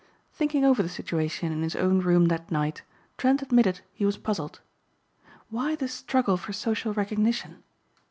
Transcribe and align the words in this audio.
Thinking 0.33 0.65
over 0.65 0.81
the 0.81 0.89
situation 0.89 1.51
in 1.51 1.61
his 1.61 1.75
own 1.75 1.99
room 1.99 2.25
that 2.29 2.49
night 2.49 2.81
Trent 3.19 3.43
admitted 3.43 3.81
he 3.93 4.03
was 4.03 4.17
puzzled. 4.17 4.59
Why 5.51 5.75
this 5.75 5.93
struggle 5.93 6.37
for 6.37 6.53
social 6.53 6.91
recognition? 6.91 7.61